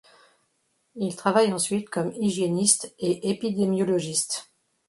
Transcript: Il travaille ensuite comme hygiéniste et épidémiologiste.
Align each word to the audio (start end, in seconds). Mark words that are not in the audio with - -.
Il 0.95 1.15
travaille 1.15 1.53
ensuite 1.53 1.87
comme 1.91 2.11
hygiéniste 2.15 2.91
et 2.97 3.29
épidémiologiste. 3.29 4.51